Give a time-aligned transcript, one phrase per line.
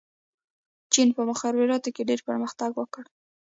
[0.93, 3.03] چین په مخابراتو کې ډېر پرمختګ وکړ.